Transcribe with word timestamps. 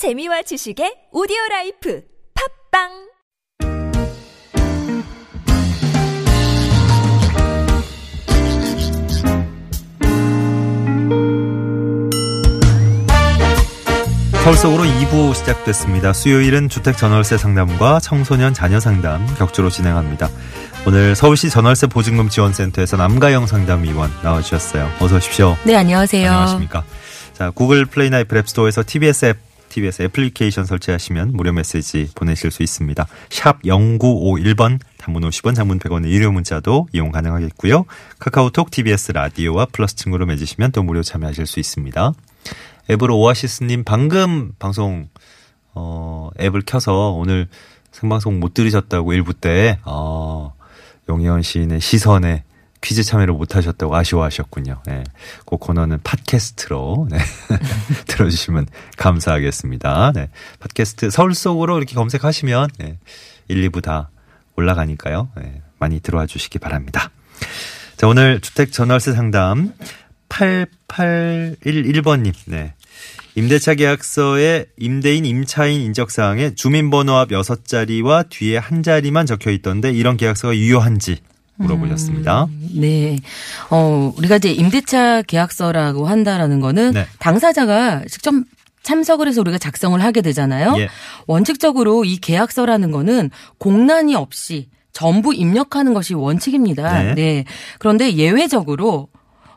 재미와 0.00 0.40
지식의 0.40 1.12
오디오 1.12 1.36
라이프 1.50 2.00
팟빵 2.72 2.88
서울 14.42 14.56
속으로 14.56 14.84
2부 14.84 15.34
시작됐습니다. 15.34 16.14
수요일은 16.14 16.70
주택 16.70 16.96
전월세 16.96 17.36
상담과 17.36 18.00
청소년 18.00 18.54
자녀 18.54 18.80
상담 18.80 19.26
격주로 19.36 19.68
진행합니다. 19.68 20.30
오늘 20.86 21.14
서울시 21.14 21.50
전월세 21.50 21.88
보증금 21.88 22.30
지원센터에서 22.30 22.96
남가영 22.96 23.46
상담위원 23.46 24.10
나와주셨어요. 24.22 24.90
어서 24.98 25.16
오십시오. 25.16 25.58
네, 25.64 25.76
안녕하세요. 25.76 26.26
안녕하십니까. 26.26 26.84
자, 27.34 27.50
구글 27.50 27.84
플레이나 27.84 28.20
애플 28.20 28.38
앱스토어에서 28.38 28.82
TBS 28.86 29.26
앱, 29.26 29.49
TBS 29.70 30.02
애플리케이션 30.02 30.66
설치하시면 30.66 31.32
무료 31.32 31.52
메시지 31.52 32.10
보내실 32.14 32.50
수 32.50 32.62
있습니다. 32.62 33.06
샵 33.30 33.62
0951번 33.62 34.78
단문 34.98 35.22
50원, 35.22 35.54
장문 35.54 35.78
100원의 35.78 36.10
유료 36.10 36.30
문자도 36.30 36.88
이용 36.92 37.10
가능하겠고요. 37.10 37.86
카카오톡, 38.18 38.70
TBS 38.70 39.12
라디오와 39.12 39.68
플러스 39.72 39.96
친구로 39.96 40.26
맺으시면 40.26 40.72
또 40.72 40.82
무료 40.82 41.02
참여하실 41.02 41.46
수 41.46 41.58
있습니다. 41.58 42.12
앱으로 42.90 43.18
오아시스님 43.18 43.84
방금 43.84 44.52
방송 44.58 45.08
어, 45.72 46.30
앱을 46.38 46.62
켜서 46.66 47.12
오늘 47.12 47.48
생방송 47.92 48.40
못 48.40 48.52
들으셨다고 48.52 49.12
일부 49.12 49.32
때 49.32 49.78
어, 49.84 50.54
용희원 51.08 51.42
시인의 51.42 51.80
시선에 51.80 52.44
퀴즈 52.80 53.02
참여를 53.02 53.34
못 53.34 53.56
하셨다고 53.56 53.94
아쉬워하셨군요. 53.94 54.82
네. 54.86 55.04
그 55.46 55.56
코너는 55.56 56.00
팟캐스트로 56.02 57.08
네. 57.10 57.18
들어주시면 58.08 58.66
감사하겠습니다. 58.96 60.12
네. 60.14 60.30
팟캐스트 60.60 61.10
서울 61.10 61.34
속으로 61.34 61.76
이렇게 61.76 61.94
검색하시면 61.94 62.68
네. 62.78 62.98
1, 63.48 63.70
2부 63.70 63.82
다 63.82 64.10
올라가니까요. 64.56 65.30
네. 65.36 65.62
많이 65.78 66.00
들어와 66.00 66.26
주시기 66.26 66.58
바랍니다. 66.58 67.10
자, 67.96 68.06
오늘 68.06 68.40
주택 68.40 68.72
전월세 68.72 69.12
상담 69.12 69.74
8811번님. 70.30 72.32
네. 72.46 72.74
임대차 73.34 73.74
계약서에 73.74 74.66
임대인 74.76 75.24
임차인 75.24 75.80
인적사항에 75.82 76.54
주민번호 76.54 77.14
앞 77.14 77.28
6자리와 77.28 78.28
뒤에 78.28 78.56
한 78.56 78.82
자리만 78.82 79.26
적혀 79.26 79.50
있던데 79.50 79.92
이런 79.92 80.16
계약서가 80.16 80.56
유효한지 80.56 81.20
물어보셨습니다. 81.60 82.44
음, 82.44 82.70
네. 82.74 83.18
어, 83.70 84.12
우리가 84.16 84.36
이제 84.36 84.50
임대차 84.50 85.22
계약서라고 85.22 86.06
한다라는 86.06 86.60
거는 86.60 86.92
네. 86.92 87.06
당사자가 87.18 88.02
직접 88.08 88.34
참석을 88.82 89.28
해서 89.28 89.40
우리가 89.42 89.58
작성을 89.58 90.00
하게 90.02 90.22
되잖아요. 90.22 90.74
예. 90.78 90.88
원칙적으로 91.26 92.04
이 92.04 92.16
계약서라는 92.16 92.90
거는 92.90 93.30
공란이 93.58 94.14
없이 94.14 94.68
전부 94.92 95.34
입력하는 95.34 95.94
것이 95.94 96.14
원칙입니다. 96.14 97.14
네. 97.14 97.44
그런데 97.78 98.14
예외적으로 98.14 99.08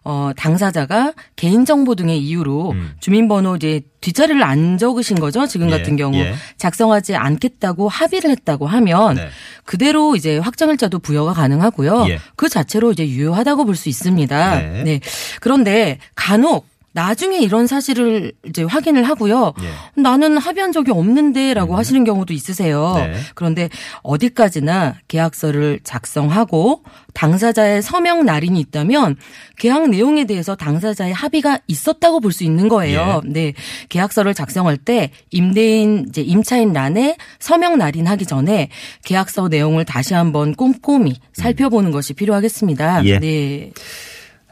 어, 0.05 0.31
당사자가 0.35 1.13
개인정보 1.37 1.95
등의 1.95 2.19
이유로 2.19 2.71
음. 2.71 2.91
주민번호 2.99 3.55
이제 3.55 3.81
뒷자리를 4.01 4.43
안 4.43 4.77
적으신 4.77 5.17
거죠. 5.17 5.47
지금 5.47 5.69
예, 5.71 5.77
같은 5.77 5.95
경우 5.95 6.17
예. 6.17 6.35
작성하지 6.57 7.15
않겠다고 7.15 7.87
합의를 7.87 8.29
했다고 8.31 8.67
하면 8.67 9.15
네. 9.15 9.29
그대로 9.63 10.15
이제 10.17 10.37
확정일자도 10.39 10.99
부여가 10.99 11.31
가능하고요. 11.33 12.07
예. 12.09 12.19
그 12.35 12.49
자체로 12.49 12.91
이제 12.91 13.07
유효하다고 13.07 13.63
볼 13.65 13.75
수 13.75 13.87
있습니다. 13.89 14.55
네. 14.59 14.83
네. 14.83 14.99
그런데 15.39 15.99
간혹 16.15 16.67
나중에 16.94 17.39
이런 17.39 17.67
사실을 17.67 18.33
이제 18.47 18.63
확인을 18.63 19.03
하고요. 19.03 19.53
예. 19.61 20.02
나는 20.02 20.38
합의한 20.38 20.72
적이 20.72 20.91
없는데라고 20.91 21.75
하시는 21.75 22.03
경우도 22.03 22.33
있으세요. 22.33 22.94
네. 22.95 23.13
그런데 23.35 23.69
어디까지나 24.03 24.95
계약서를 25.08 25.80
작성하고 25.83 26.83
당사자의 27.13 27.81
서명 27.81 28.25
날인이 28.25 28.59
있다면 28.59 29.17
계약 29.57 29.90
내용에 29.90 30.25
대해서 30.25 30.56
당사자의 30.56 31.13
합의가 31.13 31.59
있었다고 31.67 32.19
볼 32.19 32.31
수 32.34 32.44
있는 32.44 32.67
거예요. 32.67 33.22
예. 33.25 33.29
네. 33.29 33.53
계약서를 33.90 34.34
작성할 34.34 34.78
때 34.78 35.12
임대인 35.31 36.06
이제 36.09 36.22
임차인 36.22 36.73
란에 36.73 37.17
서명 37.40 37.78
날인하기 37.78 38.25
전에 38.25 38.69
계약서 39.03 39.47
내용을 39.50 39.85
다시 39.85 40.13
한번 40.13 40.53
꼼꼼히 40.56 41.16
살펴보는 41.34 41.91
것이 41.91 42.13
필요하겠습니다. 42.13 43.01
음. 43.01 43.06
예. 43.06 43.19
네. 43.19 43.72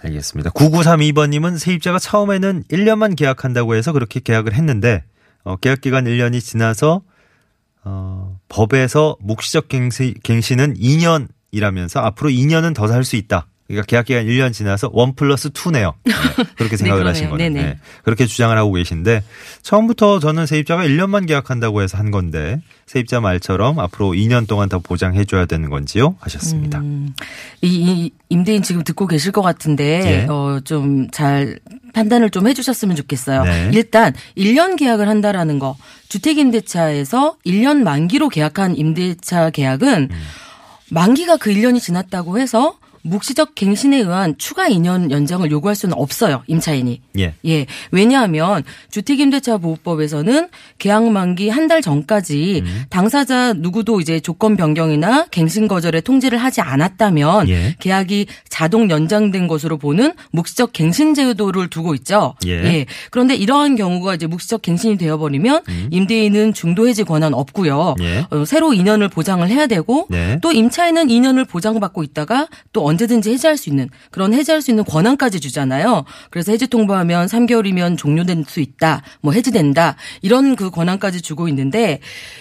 알겠습니다. 0.04 0.50
9932번님은 0.52 1.58
세입자가 1.58 2.00
처음에는 2.00 2.64
1년만 2.72 3.16
계약한다고 3.16 3.76
해서 3.76 3.92
그렇게 3.94 4.20
계약을 4.20 4.54
했는데 4.54 5.04
어, 5.44 5.56
계약 5.58 5.82
기간 5.82 6.06
1년이 6.06 6.42
지나서 6.42 7.04
어, 7.84 8.40
법에서 8.50 9.18
묵시적 9.22 9.68
갱시, 9.68 10.16
갱신은 10.24 10.76
2년이라면서 10.76 11.98
앞으로 12.04 12.30
2년은 12.30 12.76
더 12.76 12.88
살 12.88 13.04
수 13.04 13.16
있다. 13.16 13.48
그러니까 13.72 13.86
계약 13.88 14.06
기간 14.06 14.26
1년 14.26 14.54
지나서 14.54 14.92
1 14.94 15.14
플러스 15.16 15.50
2네요. 15.50 15.94
그렇게 16.58 16.78
생각을 16.78 17.04
네, 17.04 17.10
하신. 17.10 17.38
네네. 17.38 17.62
네. 17.62 17.78
그렇게 18.04 18.26
주장을 18.26 18.56
하고 18.58 18.74
계신데 18.74 19.24
처음부터 19.62 20.20
저는 20.20 20.46
세입자가 20.46 20.86
1년만 20.86 21.28
계약한다고 21.28 21.82
해서 21.82 21.98
한 21.98 22.12
건데 22.12 22.62
세입자 22.88 23.22
말처럼 23.22 23.80
앞으로 23.80 24.12
2년 24.12 24.48
동안 24.48 24.70
더 24.70 24.80
보장해 24.80 25.26
줘야 25.26 25.46
되는 25.46 25.70
건지요? 25.70 26.16
하셨습니다. 26.20 26.80
음, 26.80 27.14
이, 27.62 27.68
이 27.68 28.12
임대인 28.30 28.64
지금 28.64 28.84
듣고 28.84 29.08
계실 29.08 29.32
것 29.32 29.42
같은데 29.42 30.24
예. 30.24 30.28
어, 30.28 30.60
좀 30.64 31.02
잘 31.12 31.60
판단을 31.94 32.30
좀 32.30 32.48
해주셨으면 32.48 32.96
좋겠어요. 32.96 33.44
네. 33.44 33.72
일단 33.74 34.14
1년 34.38 34.78
계약을 34.78 35.08
한다라는 35.08 35.60
거 35.60 35.76
주택임대차에서 36.10 37.38
1년 37.46 37.84
만기로 37.84 38.30
계약한 38.30 38.76
임대차 38.76 39.50
계약은 39.52 40.10
음. 40.12 40.22
만기가 40.90 41.38
그 41.38 41.52
1년이 41.52 41.82
지났다고 41.82 42.40
해서 42.40 42.78
묵시적 43.04 43.56
갱신에 43.56 43.98
의한 43.98 44.36
추가 44.38 44.68
2년 44.70 45.12
연장을 45.12 45.50
요구할 45.50 45.76
수는 45.76 45.96
없어요. 45.98 46.44
임차인이. 46.48 47.02
예. 47.20 47.34
예. 47.46 47.66
왜냐하면 47.92 48.64
주택임대차 48.92 49.58
보호법에서는 49.58 50.50
계약 50.78 51.06
만기 51.12 51.50
한 51.50 51.72
달 51.72 51.82
전까지 51.82 52.64
음. 52.66 52.84
당사자 52.90 53.54
누구도 53.54 54.02
이제 54.02 54.20
조건 54.20 54.58
변경이나 54.58 55.28
갱신 55.32 55.70
거절에 55.70 56.02
통지를 56.02 56.38
하지 56.38 56.60
않았다면 56.60 57.48
예. 57.48 57.76
계약이 57.80 58.26
자동 58.50 58.90
연장된 58.90 59.48
것으로 59.48 59.78
보는 59.78 60.12
묵시적 60.32 60.74
갱신 60.74 61.14
제도를 61.14 61.70
두고 61.70 61.96
있죠. 61.96 62.36
예. 62.46 62.86
그런데 63.10 63.36
이러한 63.36 63.76
경우가 63.78 64.16
이제 64.16 64.28
묵시적 64.28 64.62
갱신이 64.64 64.98
되어버리면 64.98 65.62
임대인은 65.92 66.54
중도 66.54 66.90
해지 66.90 67.04
권한 67.06 67.34
없고요. 67.34 67.96
음. 68.00 68.04
예. 68.04 68.26
어, 68.30 68.44
새로 68.44 68.72
2년을 68.72 69.10
보장을 69.10 69.48
해야 69.48 69.68
되고 69.68 70.08
네. 70.10 70.40
또 70.42 70.52
임차인은 70.52 71.08
2년을 71.08 71.48
보장받고 71.48 72.04
있다가 72.04 72.48
또 72.74 72.84
언제든지 72.92 73.32
해지할 73.32 73.58
수 73.58 73.70
있는 73.70 73.90
그런 74.12 74.34
해지할 74.34 74.62
수 74.62 74.72
있는 74.72 74.84
권한까지 74.84 75.40
주잖아요. 75.40 76.04
그래서 76.30 76.52
해지 76.52 76.68
통보하면 76.68 77.28
3개월이면 77.28 77.98
종료될 77.98 78.44
수 78.48 78.60
있다. 78.60 79.02
뭐 79.22 79.34
해지된다. 79.34 79.96
이런 80.22 80.56
그 80.56 80.70
권한까지 80.70 81.22
주고 81.22 81.48
있는데 81.50 82.00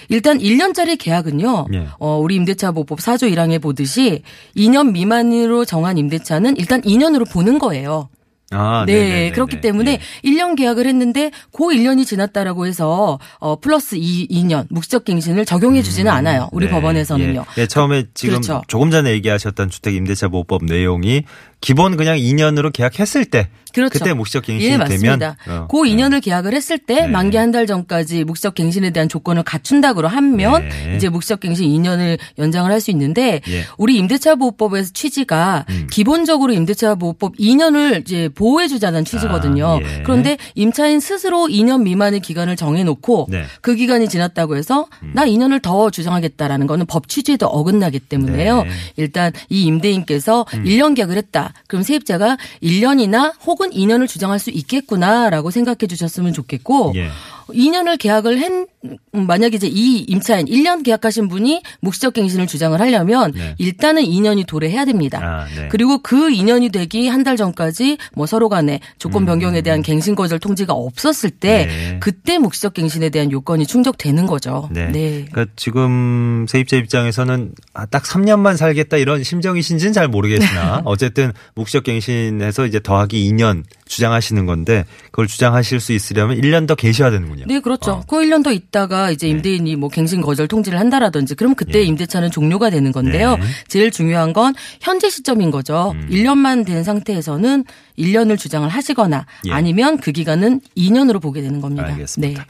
일단 0.09 0.39
1년짜리 0.39 0.99
계약은요. 0.99 1.67
예. 1.75 1.87
어, 1.99 2.19
우리 2.19 2.35
임대차 2.37 2.73
보호법 2.73 2.99
4조 2.99 3.33
1항에 3.33 3.61
보듯이 3.61 4.23
2년 4.57 4.93
미만으로 4.93 5.65
정한 5.65 5.99
임대차는 5.99 6.57
일단 6.57 6.81
2년으로 6.83 7.31
보는 7.31 7.59
거예요. 7.59 8.09
아, 8.51 8.85
네, 8.87 8.93
네네네네. 8.95 9.31
그렇기 9.33 9.61
때문에 9.61 9.93
예. 9.93 10.29
1년 10.29 10.57
계약을 10.57 10.87
했는데 10.87 11.31
그 11.53 11.65
1년이 11.69 12.05
지났다라고 12.07 12.67
해서 12.67 13.19
어 13.39 13.61
플러스 13.61 13.95
2, 13.97 14.27
2년 14.29 14.67
묵시적 14.71 15.05
갱신을 15.05 15.45
적용해 15.45 15.83
주지는 15.83 16.11
않아요. 16.11 16.49
우리 16.53 16.67
네, 16.67 16.73
법원에서는요. 16.73 17.45
예. 17.59 17.63
예, 17.63 17.67
처음에 17.67 18.05
지금 18.15 18.35
그렇죠. 18.41 18.63
조금 18.67 18.91
전에 18.91 19.11
얘기하셨던 19.13 19.71
주택 19.71 19.95
임대차 19.95 20.29
보호법 20.29 20.65
내용이 20.65 21.25
기본 21.61 21.97
그냥 21.97 22.17
2년으로 22.17 22.73
계약했을 22.73 23.27
때 23.27 23.49
그렇죠. 23.75 23.99
그때 23.99 24.15
묵시적 24.15 24.45
갱신이 24.47 24.65
예, 24.73 24.79
되면 24.79 24.89
맞습니다. 25.19 25.37
어, 25.47 25.67
그 25.71 25.77
2년을 25.83 26.23
계약을 26.23 26.55
했을 26.55 26.79
때 26.79 27.03
네. 27.03 27.07
만기 27.07 27.37
한 27.37 27.51
달 27.51 27.67
전까지 27.67 28.23
묵시적 28.25 28.55
갱신에 28.55 28.91
대한 28.91 29.09
조건을 29.09 29.43
갖춘다고 29.43 30.07
하면 30.07 30.69
네. 30.69 30.95
이제 30.97 31.09
묵시적 31.09 31.41
갱신 31.41 31.69
2년을 31.69 32.19
연장을 32.39 32.71
할 32.71 32.81
수 32.81 32.91
있는데 32.93 33.43
예. 33.49 33.65
우리 33.77 33.97
임대차 33.97 34.37
보호법에서 34.37 34.93
취지가 34.95 35.67
음. 35.69 35.87
기본적으로 35.91 36.53
임대차 36.55 36.95
보호법 36.95 37.37
2년을 37.37 38.01
이제 38.01 38.31
보호해 38.41 38.69
주자는 38.69 39.05
취지거든요. 39.05 39.67
아, 39.67 39.81
예. 39.83 40.03
그런데 40.03 40.39
임차인 40.55 41.01
스스로 41.01 41.47
2년 41.47 41.83
미만의 41.83 42.21
기간을 42.21 42.57
정해 42.57 42.85
놓고 42.85 43.27
네. 43.29 43.45
그 43.61 43.75
기간이 43.75 44.09
지났다고 44.09 44.57
해서 44.57 44.87
나 45.13 45.27
2년을 45.27 45.61
더 45.61 45.91
주장하겠다라는 45.91 46.67
거는 46.67 46.87
법 46.87 47.07
취지에도 47.07 47.47
어긋나기 47.49 47.99
때문에요. 47.99 48.63
네. 48.63 48.69
음. 48.71 48.75
일단 48.97 49.33
이 49.51 49.65
임대인께서 49.65 50.47
1년 50.53 50.97
계약을 50.97 51.19
했다. 51.19 51.53
그럼 51.69 51.83
세입자가 51.83 52.39
1년이나 52.63 53.35
혹은 53.45 53.69
2년을 53.73 54.09
주장할 54.09 54.39
수 54.39 54.49
있겠구나라고 54.49 55.51
생각해 55.51 55.87
주셨으면 55.87 56.33
좋겠고 56.33 56.95
예. 56.97 57.11
2년을 57.53 57.99
계약을 57.99 58.39
했 58.39 58.51
음, 58.83 58.97
만약에 59.27 59.57
이제 59.57 59.69
이 59.71 59.99
임차인 60.09 60.47
1년 60.47 60.83
계약하신 60.83 61.29
분이 61.29 61.63
묵시적 61.81 62.15
갱신을 62.15 62.47
주장을 62.47 62.81
하려면 62.81 63.33
네. 63.33 63.55
일단은 63.59 64.03
2년이 64.03 64.47
도래해야 64.47 64.87
됩니다. 64.87 65.21
아, 65.23 65.47
네. 65.55 65.69
그리고 65.69 65.99
그 65.99 66.29
2년이 66.31 66.73
되기 66.73 67.09
한 67.09 67.21
달 67.21 67.37
전까지 67.37 67.99
뭐 68.15 68.25
서로 68.25 68.49
간에 68.49 68.81
조건 68.99 69.27
변경에 69.27 69.61
대한 69.61 69.83
갱신 69.83 70.15
거절 70.15 70.39
통지가 70.39 70.73
없었을 70.73 71.29
때 71.29 71.65
음. 71.65 71.69
네. 71.69 71.97
그때 72.01 72.39
묵시적 72.39 72.73
갱신에 72.73 73.11
대한 73.11 73.31
요건이 73.31 73.67
충족되는 73.67 74.27
거죠. 74.27 74.71
네. 74.73 74.91
그러니까 75.31 75.47
지금 75.57 76.47
세입자 76.49 76.79
입장에서는 76.79 77.53
아, 77.75 77.85
딱 77.85 78.05
3년만 78.05 78.57
살겠다 78.57 78.97
이런 78.97 79.23
심정이신지는 79.23 79.93
잘 79.93 80.09
모르겠으나 80.09 80.81
어쨌든 80.87 81.33
묵시적 81.57 81.85
갱신해서 81.85 82.65
이제 82.65 82.81
더하기 82.81 83.31
2년 83.31 83.65
주장하시는 83.91 84.47
건데 84.47 84.87
그걸 85.07 85.27
주장하실 85.27 85.81
수 85.81 85.93
있으려면 85.93 86.41
1년 86.41 86.67
더 86.67 86.75
계셔야 86.75 87.11
되는군요. 87.11 87.45
네, 87.47 87.61
그렇죠. 87.61 87.93
어. 87.93 88.05
그 88.07 88.17
1년 88.17 88.43
더 88.43 88.53
있다가 88.53 89.11
이제 89.11 89.29
임대인이 89.29 89.77
뭐 89.77 89.91
갱신 89.91 90.21
거절 90.21 90.49
통지를 90.49 90.79
한다라든지 90.79 91.35
그럼 91.35 91.55
그때 91.55 91.81
예. 91.81 91.83
임대차는 91.83 92.31
종료가 92.31 92.71
되는 92.71 92.93
건데요. 92.93 93.37
네. 93.37 93.43
제일 93.69 93.91
중요한 93.91 94.33
건 94.33 94.55
현재 94.81 95.11
시점인 95.11 95.51
거죠. 95.51 95.93
음. 95.95 96.09
1년만 96.11 96.65
된 96.65 96.85
상태에서는 96.85 97.65
1년을 97.99 98.39
주장을 98.39 98.69
하시거나 98.69 99.27
예. 99.47 99.53
아니면 99.53 99.99
그 99.99 100.13
기간은 100.13 100.61
2년으로 100.77 101.21
보게 101.21 101.43
되는 101.43 101.61
겁니다. 101.61 101.85
알겠습니다. 101.87 102.43
네. 102.43 102.49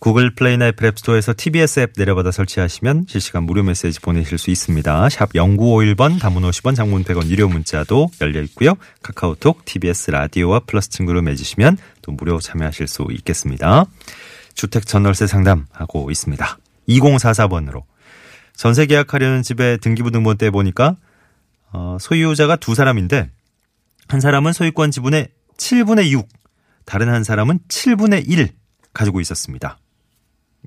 구글 0.00 0.34
플레이나 0.34 0.68
애플 0.68 0.86
앱스토어에서 0.86 1.34
TBS 1.36 1.80
앱 1.80 1.92
내려받아 1.96 2.30
설치하시면 2.30 3.04
실시간 3.06 3.44
무료 3.44 3.62
메시지 3.62 4.00
보내실 4.00 4.38
수 4.38 4.50
있습니다. 4.50 5.08
샵 5.10 5.32
0951번 5.34 6.18
단문 6.18 6.42
50원 6.42 6.74
장문 6.74 7.04
100원 7.04 7.28
유료 7.28 7.48
문자도 7.48 8.10
열려 8.22 8.40
있고요. 8.42 8.74
카카오톡 9.02 9.64
TBS 9.66 10.10
라디오와 10.10 10.60
플러스 10.60 10.79
친구를 10.88 11.22
맺으시면 11.22 11.76
또 12.02 12.12
무료 12.12 12.38
참여하실 12.40 12.86
수 12.86 13.06
있겠습니다. 13.10 13.84
주택 14.54 14.86
전월세 14.86 15.26
상담하고 15.26 16.10
있습니다. 16.10 16.58
2044번으로 16.88 17.82
전세 18.56 18.86
계약하려는 18.86 19.42
집에 19.42 19.76
등기부등본 19.78 20.38
떼 20.38 20.50
보니까 20.50 20.96
어, 21.72 21.96
소유자가 22.00 22.56
두 22.56 22.74
사람인데 22.74 23.30
한 24.08 24.20
사람은 24.20 24.52
소유권 24.52 24.90
지분의 24.90 25.28
7분의 25.56 26.10
6, 26.10 26.28
다른 26.84 27.08
한 27.08 27.22
사람은 27.22 27.60
7분의 27.68 28.28
1 28.28 28.48
가지고 28.92 29.20
있었습니다. 29.20 29.78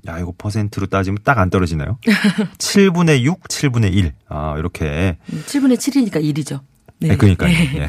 야, 0.06 0.18
이거 0.18 0.32
퍼센트로 0.36 0.86
따지면 0.86 1.18
딱 1.24 1.38
안 1.38 1.50
떨어지나요? 1.50 1.98
7분의 2.58 3.20
6, 3.24 3.42
7분의 3.42 3.92
1. 3.94 4.12
아, 4.28 4.54
이렇게. 4.58 5.18
7분의 5.46 5.76
7이니까 5.76 6.16
1이죠. 6.22 6.60
네, 7.08 7.16
그러니까요. 7.16 7.50
예. 7.52 7.88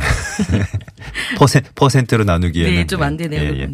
퍼센, 1.38 1.64
퍼센트로 1.76 2.24
나누기에는. 2.24 2.76
네, 2.76 2.88
좀안 2.88 3.18
되네요. 3.18 3.42
예, 3.42 3.60
예. 3.62 3.72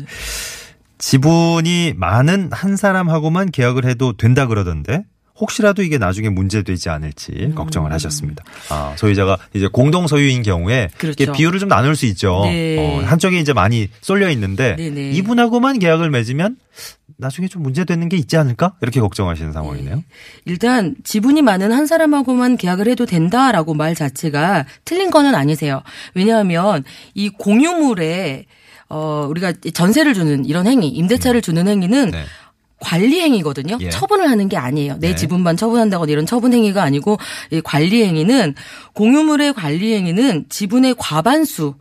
지분이 0.98 1.94
많은 1.98 2.50
한 2.52 2.78
사람하고만 2.78 3.52
계약을 3.52 3.86
해도 3.86 4.16
된다 4.16 4.46
그러던데 4.46 5.04
혹시라도 5.40 5.84
이게 5.84 5.98
나중에 5.98 6.30
문제되지 6.30 6.90
않을지 6.90 7.32
음. 7.32 7.56
걱정을 7.56 7.92
하셨습니다. 7.94 8.44
아, 8.70 8.94
소유자가 8.98 9.38
이제 9.54 9.68
공동 9.68 10.08
소유인 10.08 10.44
경우에 10.44 10.90
그렇죠. 10.98 11.32
비율을 11.32 11.60
좀 11.60 11.70
나눌 11.70 11.96
수 11.96 12.06
있죠. 12.08 12.42
네. 12.46 12.78
어, 12.78 13.04
한쪽에 13.06 13.40
이제 13.40 13.54
많이 13.54 13.90
쏠려 14.02 14.30
있는데 14.32 14.76
네네. 14.76 15.12
이분하고만 15.12 15.80
계약을 15.80 16.10
맺으면 16.12 16.58
나중에 17.18 17.48
좀 17.48 17.62
문제되는 17.64 18.10
게 18.10 18.18
있지 18.18 18.36
않을까? 18.36 18.74
이렇게 18.82 19.00
걱정하시는 19.00 19.54
상황이네요. 19.54 20.04
일단 20.46 20.96
지분이 21.04 21.44
많은 21.44 21.72
한 21.72 21.86
사람하고만 21.86 22.58
계약을 22.58 22.88
해도 22.88 23.06
된다라고 23.06 23.74
말 23.76 23.94
자체가 23.94 24.66
틀린 24.86 25.12
거는 25.12 25.36
아니세요. 25.36 25.84
왜냐하면 26.16 26.84
이 27.14 27.30
공유물에 27.30 28.46
어 28.90 29.28
우리가 29.30 29.54
전세를 29.74 30.14
주는 30.14 30.46
이런 30.46 30.68
행위, 30.68 30.90
임대차를 30.90 31.42
주는 31.42 31.66
행위는 31.68 32.12
네. 32.12 32.26
관리 32.82 33.22
행위거든요. 33.22 33.78
예. 33.80 33.90
처분을 33.90 34.30
하는 34.30 34.50
게 34.50 34.58
아니에요. 34.58 34.98
내 35.00 35.10
네. 35.10 35.16
지분만 35.16 35.56
처분한다거나 35.56 36.12
이런 36.12 36.26
처분 36.26 36.52
행위가 36.52 36.84
아니고 36.84 37.18
이 37.52 37.62
관리 37.62 38.04
행위는 38.04 38.56
공유물의 38.94 39.54
관리 39.54 39.94
행위는 39.94 40.46
지분의 40.50 40.96
과반수로 40.98 41.76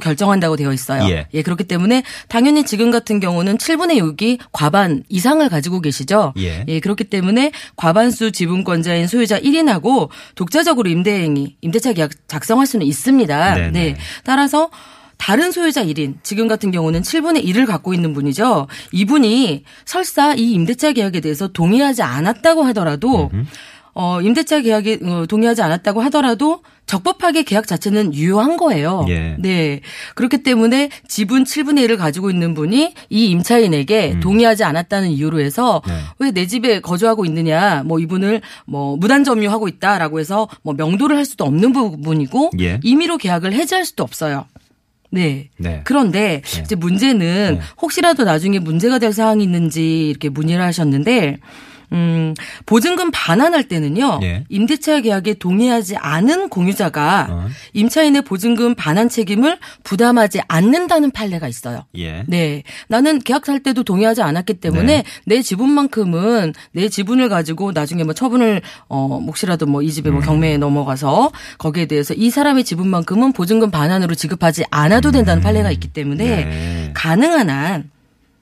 결정한다고 0.00 0.56
되어 0.56 0.72
있어요. 0.72 1.04
음. 1.04 1.24
예. 1.32 1.42
그렇기 1.42 1.64
때문에 1.64 2.04
당연히 2.28 2.64
지금 2.64 2.90
같은 2.90 3.18
경우는 3.18 3.58
7분의 3.58 3.98
6이 3.98 4.38
과반 4.52 5.02
이상을 5.08 5.46
가지고 5.48 5.80
계시죠. 5.80 6.34
예. 6.36 6.80
그렇기 6.80 7.04
때문에 7.04 7.50
과반수 7.76 8.30
지분권자인 8.30 9.08
소유자 9.08 9.40
1인하고 9.40 10.10
독자적으로 10.34 10.90
임대 10.90 11.22
행위, 11.22 11.56
임대차 11.62 11.94
계약 11.94 12.10
작성할 12.28 12.66
수는 12.66 12.86
있습니다. 12.86 13.54
네네. 13.54 13.70
네. 13.70 13.96
따라서 14.24 14.70
다른 15.16 15.52
소유자 15.52 15.84
1인, 15.84 16.16
지금 16.22 16.48
같은 16.48 16.70
경우는 16.70 17.02
7분의 17.02 17.44
1을 17.44 17.66
갖고 17.66 17.94
있는 17.94 18.12
분이죠. 18.14 18.66
이분이 18.92 19.64
설사 19.84 20.34
이 20.34 20.52
임대차 20.52 20.92
계약에 20.92 21.20
대해서 21.20 21.48
동의하지 21.48 22.02
않았다고 22.02 22.62
하더라도 22.64 23.30
어, 23.94 24.20
임대차 24.20 24.60
계약에 24.60 24.98
어, 25.04 25.26
동의하지 25.26 25.62
않았다고 25.62 26.02
하더라도 26.02 26.62
적법하게 26.86 27.44
계약 27.44 27.66
자체는 27.66 28.12
유효한 28.14 28.56
거예요. 28.56 29.06
예. 29.08 29.36
네. 29.38 29.80
그렇기 30.14 30.42
때문에 30.42 30.90
지분 31.08 31.44
7분의 31.44 31.88
1을 31.88 31.96
가지고 31.96 32.28
있는 32.28 32.54
분이 32.54 32.94
이 33.08 33.26
임차인에게 33.30 34.20
동의하지 34.20 34.64
않았다는 34.64 35.10
이유로 35.10 35.40
해서 35.40 35.80
네. 35.86 35.94
왜내 36.18 36.46
집에 36.46 36.80
거주하고 36.80 37.24
있느냐, 37.24 37.82
뭐 37.84 38.00
이분을 38.00 38.42
뭐 38.66 38.96
무단 38.96 39.24
점유하고 39.24 39.68
있다라고 39.68 40.20
해서 40.20 40.48
뭐 40.62 40.74
명도를 40.74 41.16
할 41.16 41.24
수도 41.24 41.44
없는 41.44 41.72
부분이고 41.72 42.50
예. 42.60 42.80
임의로 42.82 43.16
계약을 43.16 43.54
해지할 43.54 43.84
수도 43.84 44.02
없어요. 44.02 44.46
네. 45.14 45.48
네. 45.56 45.80
그런데 45.84 46.42
이제 46.62 46.74
문제는 46.74 47.54
네. 47.54 47.60
혹시라도 47.80 48.24
나중에 48.24 48.58
문제가 48.58 48.98
될 48.98 49.12
사항이 49.12 49.42
있는지 49.42 50.08
이렇게 50.08 50.28
문의를 50.28 50.62
하셨는데 50.62 51.38
음, 51.92 52.34
보증금 52.66 53.10
반환할 53.12 53.68
때는요. 53.68 54.20
예. 54.24 54.44
임대차 54.48 55.00
계약에 55.02 55.34
동의하지 55.34 55.96
않은 55.96 56.48
공유자가 56.48 57.28
어. 57.30 57.48
임차인의 57.72 58.22
보증금 58.22 58.74
반환 58.74 59.08
책임을 59.08 59.58
부담하지 59.84 60.40
않는다는 60.48 61.12
판례가 61.12 61.46
있어요. 61.46 61.84
예. 61.96 62.24
네. 62.26 62.64
나는 62.88 63.20
계약 63.20 63.48
할 63.48 63.60
때도 63.62 63.84
동의하지 63.84 64.22
않았기 64.22 64.54
때문에 64.54 65.02
네. 65.02 65.04
내 65.26 65.42
지분만큼은 65.42 66.54
내 66.72 66.88
지분을 66.88 67.28
가지고 67.28 67.72
나중에 67.72 68.02
뭐 68.04 68.12
처분을 68.14 68.60
어 68.88 69.20
혹시라도 69.24 69.66
뭐 69.66 69.84
이 69.84 69.92
집에 69.92 70.08
음. 70.10 70.14
뭐 70.14 70.22
경매에 70.22 70.56
넘어가서 70.56 71.30
거기에 71.58 71.86
대해서 71.86 72.14
이 72.14 72.30
사람의 72.30 72.64
지분만큼은 72.64 73.32
보증금 73.32 73.70
반환으로 73.70 74.14
지급하지 74.14 74.64
않아도 74.70 75.10
된다는 75.12 75.42
판례가 75.42 75.70
있기 75.72 75.88
때문에 75.88 76.24
네. 76.24 76.90
가능한 76.94 77.50
한 77.50 77.90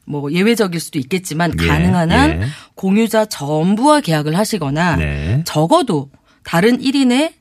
뭐 0.04 0.32
예외적일 0.32 0.80
수도 0.80 0.98
있겠지만 0.98 1.52
예, 1.60 1.66
가능한 1.66 2.10
한 2.10 2.30
예. 2.30 2.46
공유자 2.74 3.24
전부와 3.24 4.00
계약을 4.00 4.36
하시거나 4.36 4.96
네. 4.96 5.42
적어도 5.44 6.10
다른 6.44 6.78
1인의 6.78 7.32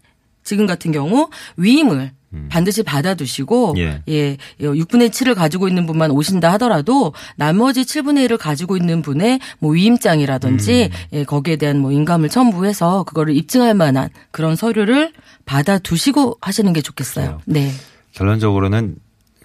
지금 0.44 0.66
같은 0.66 0.92
경우 0.92 1.30
위임을 1.58 2.12
반드시 2.50 2.82
받아두시고 2.84 3.74
음. 3.74 3.78
예. 3.78 4.02
예, 4.08 4.38
6분의 4.62 5.10
7을 5.10 5.36
가지고 5.36 5.68
있는 5.68 5.86
분만 5.86 6.12
오신다 6.12 6.52
하더라도 6.54 7.14
나머지 7.36 7.82
7분의 7.82 8.28
1을 8.28 8.38
가지고 8.38 8.78
있는 8.78 9.02
분의 9.02 9.40
뭐 9.60 9.72
위임장이라든지 9.74 10.90
음. 10.92 10.98
예, 11.14 11.24
거기에 11.26 11.58
대한 11.58 11.80
뭐 11.80 11.92
인감을 11.92 12.30
첨부해서 12.30 13.04
그거를 13.04 13.36
입증할 13.36 13.74
만한 13.74 14.10
그런 14.32 14.56
서류를 14.56 15.12
받아두시고 15.46 16.38
하시는 16.42 16.72
게 16.72 16.82
좋겠어요. 16.82 17.42
그래요. 17.46 17.66
네. 17.66 17.72
결론적으로는 18.14 18.96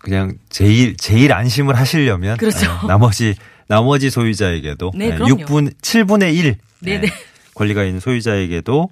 그냥 0.00 0.36
제일 0.48 0.96
제일 0.96 1.32
안심을 1.32 1.76
하시려면 1.76 2.36
그렇죠. 2.36 2.66
예, 2.84 2.86
나머지 2.86 3.34
나머지 3.68 4.10
소유자에게도 4.10 4.92
네, 4.94 5.06
예, 5.06 5.14
그럼요. 5.14 5.44
6분 5.44 5.74
7분의 5.80 6.34
1 6.34 6.56
네네. 6.80 7.08
권리가 7.54 7.84
있는 7.84 8.00
소유자에게도 8.00 8.90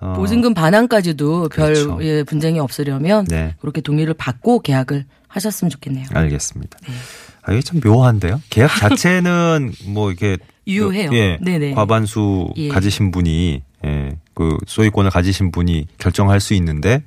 어, 0.00 0.12
보증금 0.14 0.54
반환까지도 0.54 1.48
그렇죠. 1.48 1.96
별 1.96 2.06
예, 2.06 2.22
분쟁이 2.22 2.58
없으려면 2.60 3.24
네. 3.26 3.54
그렇게 3.60 3.80
동의를 3.80 4.14
받고 4.14 4.60
계약을 4.60 5.04
하셨으면 5.28 5.70
좋겠네요. 5.70 6.06
알겠습니다. 6.12 6.78
네. 6.86 6.94
아, 7.42 7.52
이게 7.52 7.62
좀 7.62 7.80
묘한데요. 7.82 8.40
계약 8.50 8.74
자체는 8.76 9.72
뭐 9.86 10.10
이렇게 10.10 10.36
유효해요. 10.66 11.10
예, 11.12 11.38
네네. 11.40 11.74
과반수 11.74 12.52
예. 12.56 12.68
가지신 12.68 13.10
분이 13.10 13.62
예, 13.84 14.16
그 14.34 14.56
소유권을 14.66 15.10
가지신 15.10 15.52
분이 15.52 15.86
결정할 15.98 16.40
수 16.40 16.54
있는데 16.54 17.02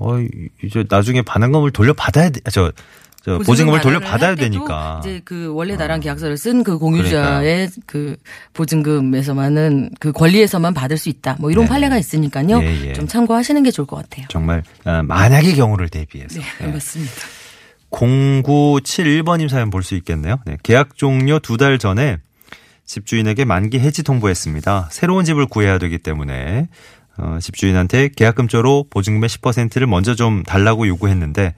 어 0.00 0.16
이제 0.62 0.84
나중에 0.88 1.22
반환금을 1.22 1.70
돌려받아야 1.72 2.30
돼. 2.30 2.40
저, 2.50 2.70
저 3.24 3.38
보증금을 3.38 3.80
반환을 3.80 4.00
돌려받아야 4.00 4.34
되니까. 4.36 5.00
이제 5.02 5.20
그 5.24 5.52
원래 5.52 5.76
나랑 5.76 6.00
계약서를 6.00 6.36
쓴 6.36 6.62
그 6.62 6.78
공유자의 6.78 7.68
그 7.86 8.16
보증금에서만은 8.54 9.90
그 9.98 10.12
권리에서만 10.12 10.72
받을 10.74 10.96
수 10.96 11.08
있다. 11.08 11.36
뭐 11.40 11.50
이런 11.50 11.64
네. 11.64 11.68
판례가 11.70 11.98
있으니까요. 11.98 12.62
예, 12.62 12.88
예. 12.88 12.92
좀 12.92 13.06
참고하시는 13.08 13.62
게 13.62 13.70
좋을 13.70 13.86
것 13.86 13.96
같아요. 13.96 14.26
정말 14.28 14.62
아, 14.84 15.02
만약의 15.02 15.56
경우를 15.56 15.88
대비해서. 15.88 16.38
네, 16.40 16.46
예. 16.62 16.66
맞습니다. 16.68 17.12
0971번님 17.90 19.48
사연 19.48 19.70
볼 19.70 19.82
수 19.82 19.94
있겠네요. 19.96 20.36
네, 20.46 20.56
계약 20.62 20.96
종료 20.96 21.38
두 21.38 21.56
달 21.56 21.78
전에 21.78 22.18
집주인에게 22.84 23.44
만기 23.44 23.78
해지 23.80 24.02
통보했습니다. 24.02 24.88
새로운 24.92 25.24
집을 25.24 25.46
구해야 25.46 25.78
되기 25.78 25.98
때문에 25.98 26.68
어, 27.18 27.38
집주인한테 27.40 28.10
계약금조로 28.16 28.86
보증금의 28.90 29.28
10%를 29.28 29.86
먼저 29.86 30.14
좀 30.14 30.42
달라고 30.44 30.86
요구했는데 30.86 31.54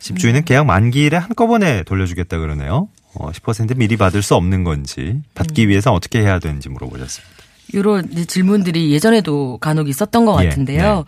집주인은 0.00 0.40
음. 0.40 0.44
계약 0.44 0.66
만기일에 0.66 1.16
한꺼번에 1.16 1.82
돌려주겠다 1.84 2.38
그러네요. 2.38 2.88
어, 3.14 3.30
10% 3.30 3.76
미리 3.76 3.96
받을 3.96 4.22
수 4.22 4.34
없는 4.34 4.64
건지 4.64 5.20
받기 5.34 5.68
위해서 5.68 5.92
어떻게 5.92 6.20
해야 6.20 6.38
되는지 6.38 6.68
물어보셨습니다. 6.68 7.34
이런 7.72 8.26
질문들이 8.26 8.92
예전에도 8.92 9.58
간혹 9.58 9.88
있었던 9.88 10.26
것 10.26 10.42
예, 10.42 10.48
같은데요. 10.48 10.96
네. 10.96 11.04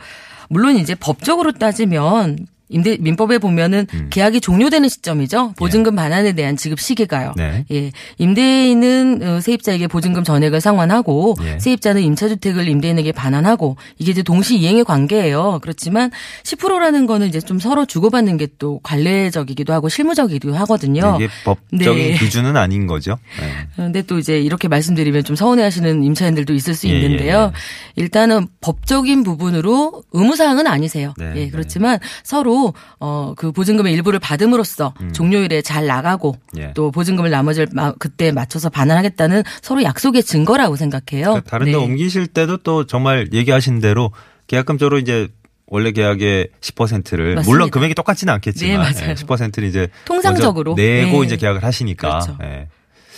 물론 0.49 0.77
이제 0.77 0.95
법적으로 0.95 1.53
따지면 1.53 2.47
임대 2.69 2.97
민법에 2.99 3.39
보면은 3.39 3.87
음. 3.95 4.09
계약이 4.11 4.41
종료되는 4.41 4.89
시점이죠. 4.89 5.55
보증금 5.57 5.95
반환에 5.95 6.33
대한 6.33 6.57
지급 6.57 6.81
시기가요. 6.81 7.35
네. 7.37 7.65
예. 7.71 7.93
임대인은 8.19 9.21
어, 9.23 9.41
세입자에게 9.41 9.87
보증금 9.87 10.25
전액을 10.25 10.61
상환하고 10.61 11.37
예. 11.45 11.59
세입자는 11.61 12.03
임차주택을 12.03 12.69
임대인에게 12.69 13.13
반환하고 13.13 13.77
이게 13.99 14.11
이제 14.11 14.23
동시 14.23 14.59
이행의 14.59 14.85
관계예요. 14.85 15.61
그렇지만 15.63 16.11
10%라는 16.43 17.07
거는 17.07 17.29
이제 17.29 17.41
좀 17.41 17.61
서로 17.61 17.85
주고받는 17.85 18.37
게 18.39 18.47
또 18.59 18.81
관례적이기도 18.83 19.73
하고 19.73 19.89
실무적이기도 19.89 20.55
하거든요. 20.55 21.17
이게 21.19 21.29
법적인 21.45 21.79
네. 21.79 22.15
기준은 22.15 22.57
아닌 22.57 22.87
거죠. 22.87 23.19
네. 23.41 23.69
그런데 23.75 24.03
또 24.03 24.19
이제 24.19 24.41
이렇게 24.41 24.69
말씀드리면 24.69 25.25
좀 25.25 25.37
서운해하시는 25.37 26.03
임차인들도 26.03 26.55
있을 26.55 26.75
수 26.75 26.89
예, 26.89 26.93
예, 26.93 26.97
있는데요. 27.01 27.53
예. 27.55 28.03
일단은 28.03 28.49
법적인 28.61 29.23
부분으로 29.23 30.03
의무사항은 30.13 30.67
아니세요. 30.67 31.15
네, 31.19 31.27
예, 31.37 31.41
네. 31.45 31.51
그렇지만 31.51 31.99
서로 32.23 32.56
어 32.99 33.35
그 33.37 33.53
보증금의 33.53 33.93
일부를 33.95 34.19
받음으로써 34.19 34.95
종료일에 35.13 35.61
잘 35.63 35.87
나가고 35.87 36.37
음. 36.55 36.59
예. 36.59 36.73
또 36.75 36.91
보증금을 36.91 37.31
나머지를 37.31 37.69
마- 37.73 37.93
그때 37.99 38.33
맞춰서 38.33 38.69
반환하겠다는 38.71 39.43
서로 39.63 39.83
약속의 39.83 40.23
증거라고 40.23 40.77
생각해요. 40.77 41.25
그러니까 41.31 41.51
다른 41.51 41.67
데 41.67 41.73
네. 41.73 41.77
옮기실 41.79 42.29
때도 42.29 42.59
또 42.59 42.87
정말 42.87 43.29
얘기하신 43.33 43.81
대로 43.81 44.11
계약금조로 44.47 44.99
이제 44.99 45.29
원래 45.69 45.91
계약의 45.91 46.49
10%를 46.61 47.35
맞습니다. 47.35 47.51
물론 47.51 47.71
금액이 47.71 47.95
똑같지는 47.95 48.33
않겠지만 48.35 48.71
네, 48.93 49.01
맞아요. 49.01 49.15
10%는 49.17 49.69
이제 49.69 49.89
통상적으로. 50.05 50.75
내고 50.77 51.21
네. 51.21 51.27
이제 51.27 51.37
계약을 51.37 51.65
하시니까 51.65 52.09
그렇죠. 52.21 52.39
예. 52.45 52.69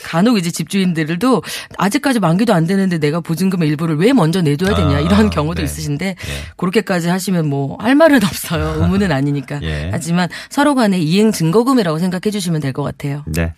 간혹 0.09 0.39
이제 0.39 0.51
집주인들도 0.51 1.43
아직까지 1.77 2.19
만기도 2.19 2.55
안 2.55 2.67
되는데 2.67 2.97
내가 2.99 3.21
보증금의 3.21 3.69
일부를 3.69 3.97
왜 3.99 4.15
먼저 4.15 4.41
내둬야 4.41 4.75
되냐 4.75 4.97
아, 4.97 5.01
이런 5.01 5.29
경우도 5.29 5.61
네. 5.61 5.65
있으신데 5.65 6.15
그렇게까지 6.57 7.09
하시면 7.09 7.47
뭐 7.51 7.77
할 7.79 7.95
말은 7.95 8.25
없어요. 8.25 8.77
의무는 8.81 9.13
아니니까. 9.13 9.61
예. 9.63 9.91
하지만 9.93 10.29
서로 10.49 10.75
간의 10.75 11.03
이행 11.05 11.31
증거금이라고 11.31 11.99
생각해 11.99 12.31
주시면 12.31 12.63
될 12.63 12.73
것 12.73 12.83
같아요. 12.83 13.23
네. 13.27 13.53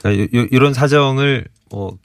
그러니까 0.00 0.22
요- 0.36 0.40
요- 0.42 0.46
이런 0.50 0.74
사정을 0.74 1.46
뭐 1.70 1.96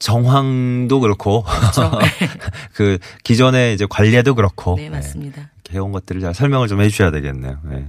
정황도 0.00 1.00
그렇고 1.00 1.42
그렇죠. 1.44 1.90
그 2.74 2.98
기존의 3.24 3.74
이제 3.74 3.86
관례도 3.88 4.34
그렇고 4.34 4.76
네, 4.76 4.88
맞습니다. 4.88 5.50
해온 5.72 5.92
것들을 5.92 6.20
잘 6.20 6.34
설명을 6.34 6.68
좀 6.68 6.80
해주셔야 6.80 7.10
되겠네요. 7.10 7.58
예. 7.72 7.86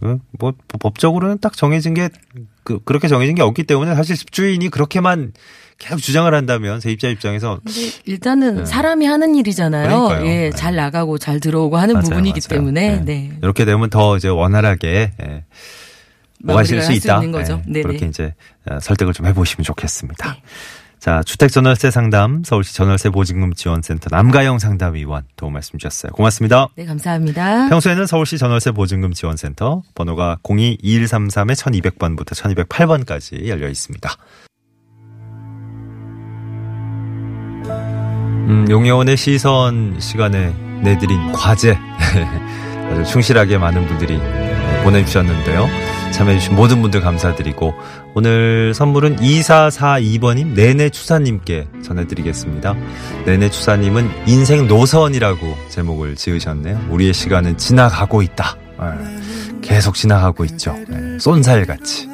어, 0.00 0.18
뭐 0.38 0.52
법적으로는 0.80 1.38
딱 1.40 1.56
정해진 1.56 1.94
게 1.94 2.08
그, 2.64 2.80
그렇게 2.84 3.08
정해진 3.08 3.34
게 3.34 3.42
없기 3.42 3.64
때문에 3.64 3.94
사실 3.94 4.16
집주인이 4.16 4.68
그렇게만 4.70 5.32
계속 5.78 5.98
주장을 5.98 6.32
한다면 6.32 6.80
세입자 6.80 7.08
입장에서 7.08 7.60
일단은 8.04 8.66
사람이 8.66 9.04
하는 9.06 9.34
일이잖아요. 9.34 9.88
네. 9.88 9.94
그러니까요. 9.94 10.26
예, 10.26 10.36
네. 10.36 10.50
잘 10.50 10.76
나가고 10.76 11.18
잘 11.18 11.40
들어오고 11.40 11.76
하는 11.76 11.94
맞아요, 11.94 12.08
부분이기 12.08 12.40
맞아요. 12.48 12.60
때문에 12.60 13.00
네. 13.00 13.04
네. 13.04 13.38
이렇게 13.42 13.64
되면 13.64 13.90
더 13.90 14.16
이제 14.16 14.28
원활하게 14.28 15.12
예. 15.22 15.44
오가실 16.46 16.82
수 16.82 16.92
있다. 16.92 17.20
예. 17.22 17.26
네네. 17.26 17.82
그렇게 17.82 18.06
이제 18.06 18.34
어, 18.68 18.78
설득을 18.80 19.12
좀 19.12 19.26
해보시면 19.26 19.64
좋겠습니다. 19.64 20.36
네. 21.02 21.04
자, 21.04 21.20
주택전월세 21.24 21.90
상담 21.90 22.44
서울시 22.44 22.74
전월세 22.74 23.10
보증금 23.10 23.54
지원센터 23.54 24.08
남가영 24.12 24.60
상담위원 24.60 25.24
도움 25.34 25.54
말씀 25.54 25.76
주셨어요. 25.76 26.12
고맙습니다. 26.12 26.68
네, 26.76 26.86
감사합니다. 26.86 27.68
평소에는 27.70 28.06
서울시 28.06 28.38
전월세 28.38 28.70
보증금 28.70 29.12
지원센터 29.12 29.82
번호가 29.96 30.38
02-2133의 30.44 31.56
1200번부터 31.56 32.34
1208번까지 32.66 33.48
열려 33.48 33.68
있습니다. 33.68 34.10
음, 37.66 38.66
용여원의 38.70 39.16
시선 39.16 39.96
시간에 39.98 40.54
내드린 40.82 41.32
과제 41.32 41.76
아주 42.92 43.04
충실하게 43.10 43.58
많은 43.58 43.88
분들이 43.88 44.20
보내주셨는데요. 44.84 45.66
참여해주신 46.12 46.54
모든 46.54 46.80
분들 46.80 47.00
감사드리고 47.00 47.74
오늘 48.14 48.74
선물은 48.74 49.16
2442번님 49.16 50.48
내내 50.48 50.90
추사님께 50.90 51.68
전해드리겠습니다. 51.82 52.74
내내 53.24 53.48
추사님은 53.48 54.28
인생 54.28 54.66
노선이라고 54.68 55.56
제목을 55.70 56.16
지으셨네요. 56.16 56.88
우리의 56.90 57.14
시간은 57.14 57.56
지나가고 57.56 58.20
있다. 58.20 58.56
예, 58.82 59.60
계속 59.62 59.94
지나가고 59.94 60.44
있죠. 60.46 60.76
예, 60.92 61.18
쏜살같이. 61.18 62.08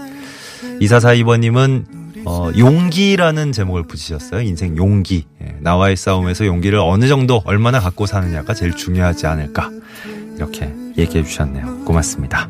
2442번님은 0.80 1.98
어, 2.26 2.50
용기라는 2.56 3.52
제목을 3.52 3.84
붙이셨어요. 3.84 4.42
인생 4.42 4.76
용기. 4.76 5.24
예, 5.42 5.56
나와의 5.60 5.96
싸움에서 5.96 6.46
용기를 6.46 6.78
어느 6.78 7.08
정도 7.08 7.42
얼마나 7.44 7.80
갖고 7.80 8.06
사느냐가 8.06 8.54
제일 8.54 8.72
중요하지 8.76 9.26
않을까. 9.26 9.70
이렇게 10.36 10.72
얘기해 10.96 11.24
주셨네요. 11.24 11.84
고맙습니다. 11.84 12.48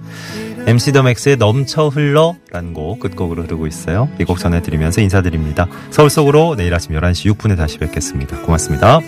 MC 0.68 0.92
더 0.92 1.02
맥스의 1.02 1.38
넘쳐 1.38 1.88
흘러라는 1.88 2.75
곡 2.75 3.00
끝곡으로 3.00 3.44
흐르고 3.44 3.66
있어요. 3.66 4.10
이 4.20 4.25
곡 4.25 4.38
전해드리면서 4.38 5.00
인사드립니다. 5.00 5.66
서울 5.90 6.10
속으로 6.10 6.56
내일 6.56 6.75
아침 6.75 6.94
11시 6.94 7.34
6분에 7.34 7.56
다시 7.56 7.78
뵙겠습니다. 7.78 8.42
고맙습니다. 8.42 9.00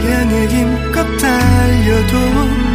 향해 0.00 0.46
힘껏 0.46 1.04
달려도 1.18 2.69